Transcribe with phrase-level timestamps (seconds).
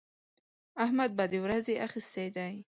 [0.83, 2.53] احمد بدې ورځې اخيستی دی.